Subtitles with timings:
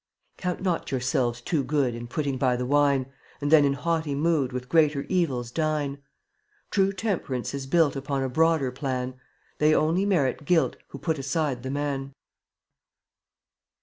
[0.01, 3.11] eun^ 25 Count not yourselves too good (f)tft/ll* In putting by the wine, n ^
[3.39, 5.99] And then in haughty mood \J*£' With greater evils dine.
[6.71, 9.13] True temperance is built Upon a broader plan,
[9.59, 12.15] They only merit guilt Who put aside the man.